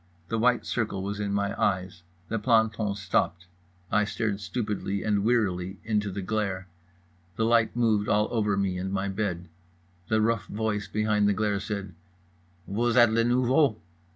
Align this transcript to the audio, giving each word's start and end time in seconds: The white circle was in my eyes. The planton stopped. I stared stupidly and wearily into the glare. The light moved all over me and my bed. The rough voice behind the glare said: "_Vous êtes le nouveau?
The 0.29 0.39
white 0.39 0.65
circle 0.65 1.03
was 1.03 1.19
in 1.19 1.31
my 1.31 1.53
eyes. 1.61 2.01
The 2.27 2.39
planton 2.39 2.95
stopped. 2.95 3.45
I 3.91 4.03
stared 4.03 4.39
stupidly 4.41 5.03
and 5.03 5.23
wearily 5.23 5.77
into 5.83 6.09
the 6.09 6.23
glare. 6.23 6.67
The 7.35 7.45
light 7.45 7.75
moved 7.75 8.09
all 8.09 8.27
over 8.31 8.57
me 8.57 8.79
and 8.79 8.91
my 8.91 9.09
bed. 9.09 9.47
The 10.07 10.19
rough 10.19 10.47
voice 10.47 10.87
behind 10.87 11.27
the 11.29 11.33
glare 11.33 11.59
said: 11.59 11.93
"_Vous 12.67 12.95
êtes 12.95 13.13
le 13.13 13.23
nouveau? 13.23 13.79